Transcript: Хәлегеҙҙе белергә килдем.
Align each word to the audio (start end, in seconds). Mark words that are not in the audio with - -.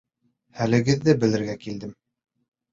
Хәлегеҙҙе 0.61 1.15
белергә 1.25 1.59
килдем. 1.69 1.95